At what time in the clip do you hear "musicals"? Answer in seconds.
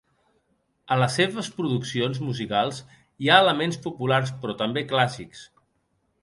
2.29-2.79